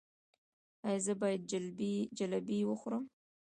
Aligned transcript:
ایا 0.87 1.01
زه 1.05 1.13
باید 1.21 1.41
جلبي 2.25 2.59
وخورم؟ 2.65 3.03